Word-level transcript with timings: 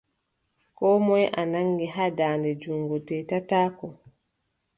Koo 0.77 0.97
moy 1.05 1.25
o 1.39 1.41
nanngi 1.51 1.85
haa 1.95 2.15
daande 2.17 2.51
junngo, 2.61 2.95
teetataako. 3.07 3.87